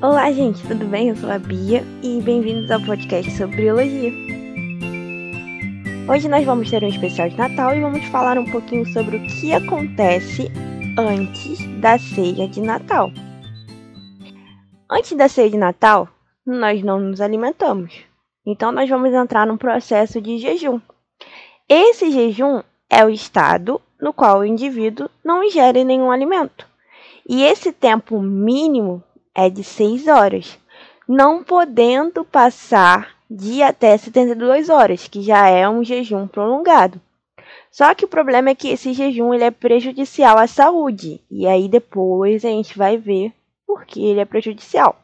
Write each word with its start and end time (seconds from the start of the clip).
Olá, 0.00 0.30
gente, 0.30 0.64
tudo 0.64 0.86
bem? 0.86 1.08
Eu 1.08 1.16
sou 1.16 1.28
a 1.28 1.40
Bia 1.40 1.82
e 2.04 2.20
bem-vindos 2.20 2.70
ao 2.70 2.80
podcast 2.80 3.32
sobre 3.32 3.56
biologia. 3.56 4.12
Hoje 6.08 6.28
nós 6.28 6.46
vamos 6.46 6.70
ter 6.70 6.84
um 6.84 6.88
especial 6.88 7.28
de 7.28 7.36
Natal 7.36 7.74
e 7.74 7.80
vamos 7.80 8.04
falar 8.04 8.38
um 8.38 8.48
pouquinho 8.48 8.86
sobre 8.92 9.16
o 9.16 9.26
que 9.26 9.52
acontece 9.52 10.52
antes 10.96 11.58
da 11.80 11.98
ceia 11.98 12.46
de 12.46 12.60
Natal. 12.60 13.10
Antes 14.88 15.16
da 15.16 15.28
ceia 15.28 15.50
de 15.50 15.56
Natal, 15.56 16.08
nós 16.46 16.80
não 16.80 17.00
nos 17.00 17.20
alimentamos. 17.20 17.92
Então 18.46 18.70
nós 18.70 18.88
vamos 18.88 19.12
entrar 19.12 19.48
num 19.48 19.56
processo 19.56 20.20
de 20.20 20.38
jejum. 20.38 20.80
Esse 21.68 22.12
jejum 22.12 22.62
é 22.88 23.04
o 23.04 23.10
estado 23.10 23.80
no 24.00 24.12
qual 24.12 24.38
o 24.38 24.44
indivíduo 24.44 25.10
não 25.24 25.42
ingere 25.42 25.82
nenhum 25.82 26.12
alimento. 26.12 26.68
E 27.28 27.42
esse 27.42 27.72
tempo 27.72 28.22
mínimo 28.22 29.02
é 29.38 29.48
de 29.48 29.62
6 29.62 30.08
horas, 30.08 30.58
não 31.08 31.44
podendo 31.44 32.24
passar 32.24 33.10
de 33.30 33.62
até 33.62 33.96
72 33.96 34.68
horas, 34.68 35.06
que 35.06 35.22
já 35.22 35.48
é 35.48 35.68
um 35.68 35.84
jejum 35.84 36.26
prolongado. 36.26 37.00
Só 37.70 37.94
que 37.94 38.04
o 38.04 38.08
problema 38.08 38.50
é 38.50 38.54
que 38.56 38.68
esse 38.68 38.92
jejum 38.92 39.32
ele 39.32 39.44
é 39.44 39.52
prejudicial 39.52 40.36
à 40.38 40.48
saúde, 40.48 41.20
e 41.30 41.46
aí 41.46 41.68
depois 41.68 42.44
a 42.44 42.48
gente 42.48 42.76
vai 42.76 42.96
ver 42.96 43.32
por 43.64 43.84
que 43.84 44.04
ele 44.04 44.18
é 44.18 44.24
prejudicial. 44.24 44.96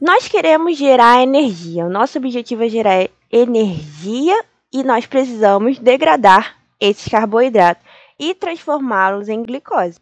Nós 0.00 0.28
queremos 0.28 0.78
gerar 0.78 1.20
energia. 1.20 1.84
O 1.84 1.90
nosso 1.90 2.18
objetivo 2.18 2.62
é 2.62 2.68
gerar 2.68 3.08
energia 3.32 4.40
e 4.72 4.84
nós 4.84 5.04
precisamos 5.04 5.80
degradar 5.80 6.54
esses 6.78 7.08
carboidratos 7.08 7.85
e 8.18 8.34
transformá-los 8.34 9.28
em 9.28 9.42
glicose. 9.42 9.98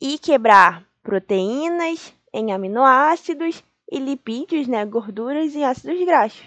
E 0.00 0.18
quebrar 0.18 0.84
proteínas 1.02 2.14
em 2.32 2.52
aminoácidos 2.52 3.62
e 3.90 3.98
lipídios, 3.98 4.66
né, 4.66 4.84
gorduras 4.84 5.54
e 5.54 5.62
ácidos 5.62 6.04
graxos. 6.04 6.46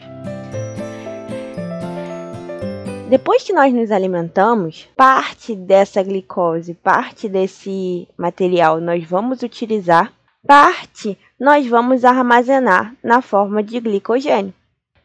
Depois 3.08 3.44
que 3.44 3.54
nós 3.54 3.72
nos 3.72 3.92
alimentamos, 3.92 4.90
parte 4.96 5.56
dessa 5.56 6.02
glicose, 6.02 6.74
parte 6.74 7.30
desse 7.30 8.08
material 8.18 8.82
nós 8.82 9.04
vamos 9.06 9.44
utilizar, 9.44 10.12
parte 10.46 11.16
nós 11.40 11.68
vamos 11.68 12.04
armazenar 12.04 12.96
na 13.04 13.22
forma 13.22 13.62
de 13.62 13.80
glicogênio, 13.80 14.54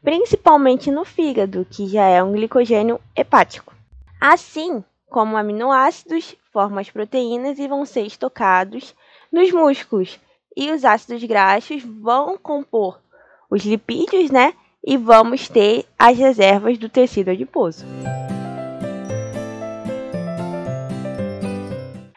principalmente 0.03 0.91
no 0.91 1.05
fígado, 1.05 1.67
que 1.70 1.87
já 1.87 2.05
é 2.05 2.23
um 2.23 2.33
glicogênio 2.33 2.98
hepático. 3.14 3.75
Assim, 4.19 4.83
como 5.11 5.36
aminoácidos, 5.36 6.36
formam 6.53 6.78
as 6.78 6.89
proteínas 6.89 7.58
e 7.58 7.69
vão 7.69 7.84
ser 7.84 8.06
estocados 8.06 8.94
nos 9.30 9.50
músculos. 9.52 10.19
E 10.56 10.70
os 10.70 10.84
ácidos 10.84 11.22
graxos 11.25 11.83
vão 11.83 12.39
compor 12.39 13.00
os 13.50 13.64
lipídios, 13.64 14.30
né? 14.30 14.55
E 14.83 14.97
vamos 14.97 15.48
ter 15.48 15.84
as 15.98 16.17
reservas 16.17 16.78
do 16.78 16.89
tecido 16.89 17.30
adiposo. 17.30 17.84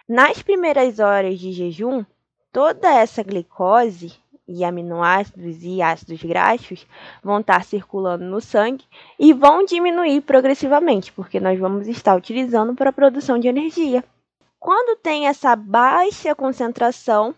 Nas 0.08 0.42
primeiras 0.42 1.00
horas 1.00 1.40
de 1.40 1.52
jejum, 1.52 2.06
toda 2.52 2.94
essa 2.94 3.24
glicose 3.24 4.14
e 4.48 4.64
aminoácidos 4.64 5.64
e 5.64 5.82
ácidos 5.82 6.22
graxos 6.22 6.86
vão 7.24 7.40
estar 7.40 7.64
circulando 7.64 8.26
no 8.26 8.42
sangue 8.42 8.86
e 9.18 9.34
vão 9.34 9.64
diminuir 9.64 10.22
progressivamente, 10.22 11.12
porque 11.14 11.40
nós 11.40 11.60
vamos 11.60 11.88
estar 11.88 12.16
utilizando 12.16 12.76
para 12.76 12.90
a 12.90 12.94
produção 12.94 13.40
de 13.40 13.48
energia. 13.48 14.04
Quando 14.60 14.98
tem 14.98 15.28
essa 15.28 15.56
baixa 15.56 16.36
concentração, 16.36 17.36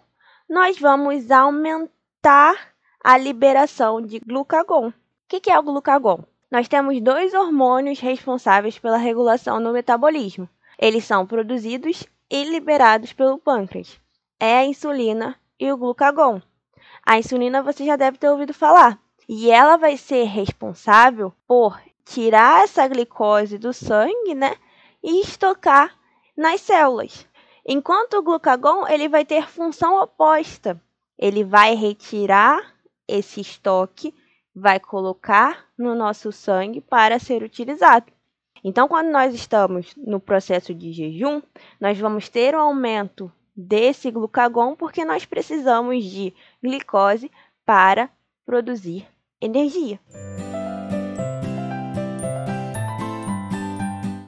nós 0.49 0.79
vamos 0.79 1.31
aumentar 1.31 2.73
a 3.03 3.17
liberação 3.17 4.01
de 4.01 4.19
glucagon. 4.19 4.89
O 4.89 4.93
que 5.27 5.49
é 5.49 5.57
o 5.57 5.63
glucagon? 5.63 6.23
Nós 6.51 6.67
temos 6.67 7.01
dois 7.01 7.33
hormônios 7.33 7.99
responsáveis 7.99 8.77
pela 8.77 8.97
regulação 8.97 9.61
do 9.61 9.71
metabolismo. 9.71 10.47
Eles 10.77 11.03
são 11.03 11.25
produzidos 11.25 12.05
e 12.29 12.43
liberados 12.43 13.13
pelo 13.13 13.37
pâncreas. 13.37 13.99
É 14.39 14.59
a 14.59 14.65
insulina 14.65 15.35
e 15.59 15.71
o 15.71 15.77
glucagon. 15.77 16.41
A 17.05 17.17
insulina 17.17 17.61
você 17.61 17.85
já 17.85 17.95
deve 17.95 18.17
ter 18.17 18.29
ouvido 18.29 18.53
falar. 18.53 18.99
E 19.27 19.49
ela 19.49 19.77
vai 19.77 19.97
ser 19.97 20.23
responsável 20.25 21.33
por 21.47 21.79
tirar 22.03 22.63
essa 22.63 22.87
glicose 22.87 23.57
do 23.57 23.73
sangue, 23.73 24.35
né? 24.35 24.55
E 25.03 25.21
estocar 25.21 25.95
nas 26.37 26.61
células. 26.61 27.27
Enquanto 27.67 28.15
o 28.15 28.21
glucagon, 28.21 28.87
ele 28.87 29.09
vai 29.09 29.25
ter 29.25 29.47
função 29.47 29.99
oposta. 30.01 30.79
Ele 31.17 31.43
vai 31.43 31.73
retirar 31.73 32.75
esse 33.07 33.41
estoque, 33.41 34.13
vai 34.55 34.79
colocar 34.79 35.65
no 35.77 35.95
nosso 35.95 36.31
sangue 36.31 36.81
para 36.81 37.17
ser 37.19 37.41
utilizado. 37.41 38.11
Então, 38.63 38.87
quando 38.87 39.09
nós 39.11 39.33
estamos 39.33 39.93
no 39.95 40.19
processo 40.19 40.73
de 40.73 40.91
jejum, 40.91 41.41
nós 41.79 41.99
vamos 41.99 42.29
ter 42.29 42.55
um 42.55 42.61
aumento 42.61 43.31
desse 43.55 44.11
glucagon 44.11 44.75
porque 44.75 45.05
nós 45.05 45.25
precisamos 45.25 46.03
de 46.03 46.33
glicose 46.61 47.31
para 47.65 48.09
produzir 48.45 49.07
energia. 49.39 49.99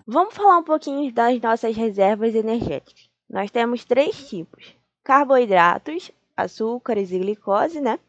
Vamos 0.05 0.33
falar 0.33 0.57
um 0.57 0.63
pouquinho 0.63 1.11
das 1.13 1.39
nossas 1.41 1.75
reservas 1.75 2.33
energéticas. 2.33 3.09
Nós 3.29 3.51
temos 3.51 3.83
três 3.83 4.29
tipos: 4.29 4.73
carboidratos, 5.03 6.11
açúcares 6.35 7.11
e 7.11 7.19
glicose, 7.19 7.81
né? 7.81 7.99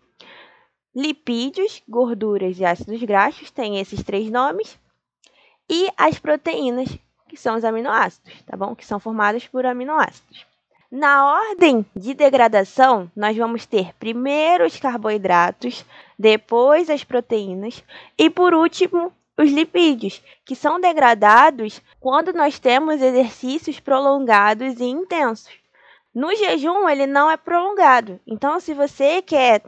Lipídios, 0.95 1.83
gorduras 1.89 2.59
e 2.59 2.65
ácidos 2.65 3.03
graxos, 3.03 3.51
têm 3.51 3.79
esses 3.79 4.03
três 4.03 4.31
nomes. 4.31 4.79
E 5.69 5.89
as 5.97 6.19
proteínas, 6.19 6.89
que 7.29 7.37
são 7.37 7.57
os 7.57 7.65
aminoácidos, 7.65 8.43
tá 8.43 8.57
bom? 8.57 8.75
Que 8.75 8.87
são 8.87 8.99
formadas 8.99 9.47
por 9.47 9.67
aminoácidos. 9.67 10.48
Na 10.91 11.35
ordem 11.51 11.85
de 11.95 12.15
degradação, 12.15 13.13
nós 13.15 13.37
vamos 13.37 13.67
ter 13.67 13.93
primeiro 13.99 14.65
os 14.65 14.81
carboidratos, 14.81 15.85
depois 16.19 16.89
as 16.89 17.05
proteínas 17.05 17.85
e 18.17 18.31
por 18.31 18.55
último 18.55 19.13
os 19.37 19.51
lipídios, 19.51 20.23
que 20.47 20.57
são 20.57 20.81
degradados 20.81 21.83
quando 22.01 22.33
nós 22.33 22.59
temos 22.59 23.03
exercícios 23.03 23.79
prolongados 23.79 24.81
e 24.81 24.85
intensos. 24.85 25.53
No 26.15 26.35
jejum, 26.35 26.89
ele 26.89 27.07
não 27.07 27.31
é 27.31 27.37
prolongado. 27.37 28.19
Então, 28.27 28.59
se 28.59 28.73
você 28.73 29.21
quer 29.21 29.63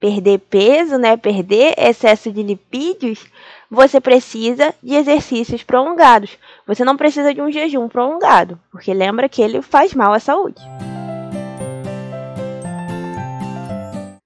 perder 0.00 0.38
peso, 0.40 0.98
né, 0.98 1.16
perder 1.16 1.74
excesso 1.78 2.32
de 2.32 2.42
lipídios, 2.42 3.24
você 3.70 4.00
precisa 4.00 4.74
de 4.82 4.94
exercícios 4.94 5.62
prolongados. 5.62 6.38
Você 6.66 6.84
não 6.84 6.96
precisa 6.96 7.34
de 7.34 7.40
um 7.40 7.50
jejum 7.50 7.88
prolongado, 7.88 8.60
porque 8.70 8.92
lembra 8.92 9.28
que 9.28 9.42
ele 9.42 9.62
faz 9.62 9.94
mal 9.94 10.12
à 10.12 10.18
saúde. 10.18 10.60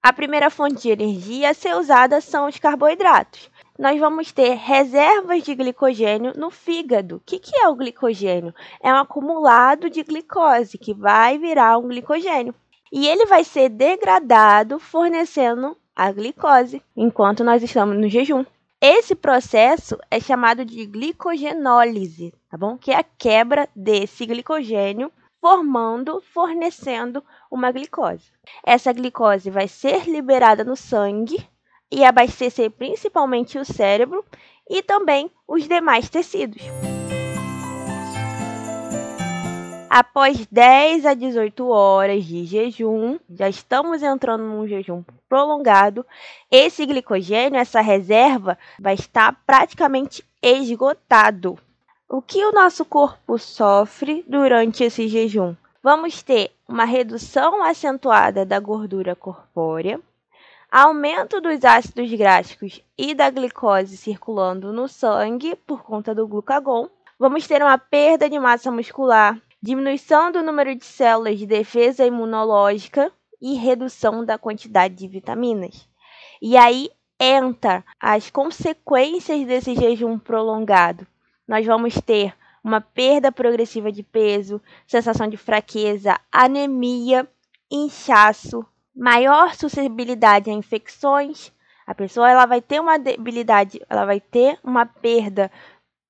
A 0.02 0.12
primeira 0.12 0.48
fonte 0.48 0.80
de 0.82 0.90
energia 0.90 1.50
a 1.50 1.54
ser 1.54 1.76
usada 1.76 2.20
são 2.20 2.48
os 2.48 2.58
carboidratos. 2.58 3.50
Nós 3.78 3.98
vamos 4.00 4.32
ter 4.32 4.54
reservas 4.54 5.42
de 5.42 5.54
glicogênio 5.54 6.32
no 6.36 6.50
fígado. 6.50 7.16
O 7.16 7.20
que, 7.20 7.38
que 7.38 7.56
é 7.56 7.68
o 7.68 7.74
glicogênio? 7.74 8.54
É 8.82 8.92
um 8.92 8.96
acumulado 8.96 9.88
de 9.88 10.02
glicose 10.02 10.78
que 10.78 10.94
vai 10.94 11.38
virar 11.38 11.78
um 11.78 11.88
glicogênio. 11.88 12.54
E 12.92 13.06
ele 13.06 13.26
vai 13.26 13.44
ser 13.44 13.68
degradado 13.68 14.78
fornecendo 14.78 15.76
a 15.94 16.10
glicose 16.10 16.82
enquanto 16.96 17.44
nós 17.44 17.62
estamos 17.62 17.96
no 17.96 18.08
jejum. 18.08 18.44
Esse 18.82 19.14
processo 19.14 19.98
é 20.10 20.18
chamado 20.18 20.64
de 20.64 20.86
glicogenólise, 20.86 22.32
tá 22.48 22.56
bom? 22.56 22.78
Que 22.78 22.92
é 22.92 22.96
a 22.96 23.04
quebra 23.04 23.68
desse 23.76 24.24
glicogênio 24.24 25.12
formando, 25.38 26.22
fornecendo 26.32 27.22
uma 27.50 27.70
glicose. 27.70 28.32
Essa 28.64 28.90
glicose 28.90 29.50
vai 29.50 29.68
ser 29.68 30.08
liberada 30.08 30.64
no 30.64 30.76
sangue 30.76 31.46
e 31.92 32.02
abastecer 32.04 32.70
principalmente 32.70 33.58
o 33.58 33.66
cérebro 33.66 34.24
e 34.68 34.82
também 34.82 35.30
os 35.46 35.68
demais 35.68 36.08
tecidos. 36.08 36.62
Após 39.92 40.46
10 40.46 41.04
a 41.04 41.14
18 41.14 41.66
horas 41.66 42.24
de 42.24 42.44
jejum, 42.44 43.18
já 43.28 43.48
estamos 43.48 44.04
entrando 44.04 44.44
num 44.44 44.64
jejum 44.64 45.02
prolongado. 45.28 46.06
Esse 46.48 46.86
glicogênio, 46.86 47.58
essa 47.58 47.80
reserva, 47.80 48.56
vai 48.78 48.94
estar 48.94 49.34
praticamente 49.44 50.24
esgotado. 50.40 51.58
O 52.08 52.22
que 52.22 52.44
o 52.44 52.52
nosso 52.52 52.84
corpo 52.84 53.36
sofre 53.36 54.24
durante 54.28 54.84
esse 54.84 55.08
jejum? 55.08 55.56
Vamos 55.82 56.22
ter 56.22 56.52
uma 56.68 56.84
redução 56.84 57.60
acentuada 57.64 58.46
da 58.46 58.60
gordura 58.60 59.16
corpórea, 59.16 60.00
aumento 60.70 61.40
dos 61.40 61.64
ácidos 61.64 62.12
graxos 62.12 62.80
e 62.96 63.12
da 63.12 63.28
glicose 63.28 63.96
circulando 63.96 64.72
no 64.72 64.86
sangue 64.86 65.56
por 65.66 65.82
conta 65.82 66.14
do 66.14 66.28
glucagon. 66.28 66.88
Vamos 67.18 67.44
ter 67.48 67.60
uma 67.60 67.76
perda 67.76 68.30
de 68.30 68.38
massa 68.38 68.70
muscular, 68.70 69.36
diminuição 69.62 70.32
do 70.32 70.42
número 70.42 70.74
de 70.74 70.84
células 70.84 71.38
de 71.38 71.46
defesa 71.46 72.04
imunológica 72.04 73.12
e 73.40 73.54
redução 73.54 74.24
da 74.24 74.38
quantidade 74.38 74.94
de 74.94 75.08
vitaminas. 75.08 75.88
E 76.40 76.56
aí 76.56 76.90
entra 77.18 77.84
as 78.00 78.30
consequências 78.30 79.46
desse 79.46 79.74
jejum 79.74 80.18
prolongado. 80.18 81.06
Nós 81.46 81.66
vamos 81.66 81.94
ter 82.00 82.34
uma 82.62 82.80
perda 82.80 83.32
progressiva 83.32 83.90
de 83.90 84.02
peso, 84.02 84.60
sensação 84.86 85.26
de 85.28 85.36
fraqueza, 85.36 86.18
anemia, 86.30 87.28
inchaço, 87.70 88.64
maior 88.94 89.54
suscetibilidade 89.54 90.50
a 90.50 90.54
infecções. 90.54 91.52
A 91.86 91.94
pessoa 91.94 92.30
ela 92.30 92.46
vai 92.46 92.60
ter 92.60 92.80
uma 92.80 92.98
debilidade, 92.98 93.80
ela 93.88 94.04
vai 94.04 94.20
ter 94.20 94.58
uma 94.62 94.86
perda 94.86 95.50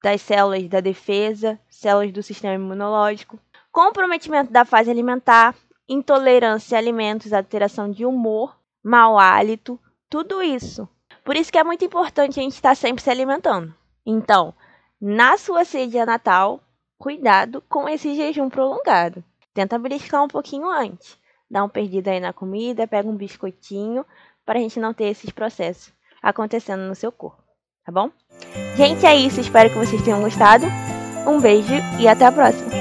das 0.02 0.20
células 0.22 0.68
da 0.68 0.80
defesa, 0.80 1.58
células 1.68 2.12
do 2.12 2.22
sistema 2.22 2.54
imunológico, 2.54 3.38
comprometimento 3.70 4.52
da 4.52 4.64
fase 4.64 4.90
alimentar, 4.90 5.54
intolerância 5.88 6.76
a 6.76 6.78
alimentos, 6.78 7.32
alteração 7.32 7.90
de 7.90 8.04
humor, 8.04 8.56
mau 8.82 9.18
hálito, 9.18 9.78
tudo 10.08 10.42
isso. 10.42 10.88
Por 11.24 11.36
isso 11.36 11.52
que 11.52 11.58
é 11.58 11.64
muito 11.64 11.84
importante 11.84 12.40
a 12.40 12.42
gente 12.42 12.54
estar 12.54 12.74
sempre 12.74 13.02
se 13.02 13.10
alimentando. 13.10 13.74
Então, 14.04 14.54
na 15.00 15.36
sua 15.36 15.64
ceia 15.64 16.06
natal, 16.06 16.60
cuidado 16.98 17.62
com 17.68 17.88
esse 17.88 18.14
jejum 18.14 18.48
prolongado. 18.48 19.22
Tenta 19.52 19.78
beliscar 19.78 20.22
um 20.22 20.28
pouquinho 20.28 20.68
antes. 20.68 21.18
Dá 21.50 21.64
um 21.64 21.68
perdido 21.68 22.08
aí 22.08 22.20
na 22.20 22.32
comida, 22.32 22.86
pega 22.86 23.08
um 23.08 23.16
biscoitinho, 23.16 24.04
para 24.44 24.58
a 24.58 24.62
gente 24.62 24.80
não 24.80 24.92
ter 24.92 25.04
esses 25.04 25.30
processos 25.30 25.92
acontecendo 26.22 26.82
no 26.82 26.94
seu 26.94 27.10
corpo, 27.10 27.39
tá 27.84 27.92
bom? 27.92 28.10
Gente, 28.76 29.04
é 29.06 29.14
isso. 29.14 29.40
Espero 29.40 29.70
que 29.70 29.78
vocês 29.78 30.02
tenham 30.02 30.20
gostado. 30.20 30.66
Um 31.26 31.40
beijo 31.40 31.74
e 31.98 32.08
até 32.08 32.26
a 32.26 32.32
próxima. 32.32 32.79